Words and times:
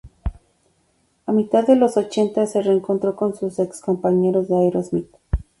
A 1.27 1.31
mitad 1.31 1.67
de 1.67 1.75
los 1.75 1.95
ochenta 1.95 2.47
se 2.47 2.63
reencontró 2.63 3.15
con 3.15 3.35
sus 3.35 3.59
ex 3.59 3.81
compañeros 3.81 4.47
de 4.47 4.55
Aerosmith. 4.57 5.15